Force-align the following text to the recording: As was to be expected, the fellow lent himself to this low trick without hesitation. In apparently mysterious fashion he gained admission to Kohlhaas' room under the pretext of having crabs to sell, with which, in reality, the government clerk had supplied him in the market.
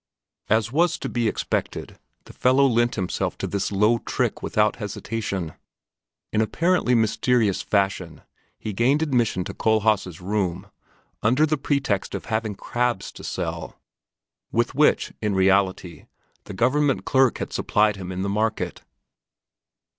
As 0.49 0.71
was 0.71 0.97
to 0.97 1.07
be 1.07 1.27
expected, 1.27 1.99
the 2.25 2.33
fellow 2.33 2.65
lent 2.67 2.95
himself 2.95 3.37
to 3.37 3.45
this 3.45 3.71
low 3.71 3.99
trick 3.99 4.41
without 4.41 4.77
hesitation. 4.77 5.53
In 6.33 6.41
apparently 6.41 6.95
mysterious 6.95 7.61
fashion 7.61 8.21
he 8.57 8.73
gained 8.73 9.03
admission 9.03 9.43
to 9.43 9.53
Kohlhaas' 9.53 10.19
room 10.19 10.71
under 11.21 11.45
the 11.45 11.55
pretext 11.55 12.15
of 12.15 12.25
having 12.25 12.55
crabs 12.55 13.11
to 13.11 13.23
sell, 13.23 13.79
with 14.51 14.73
which, 14.73 15.13
in 15.21 15.35
reality, 15.35 16.07
the 16.45 16.53
government 16.55 17.05
clerk 17.05 17.37
had 17.37 17.53
supplied 17.53 17.95
him 17.95 18.11
in 18.11 18.23
the 18.23 18.27
market. 18.27 18.81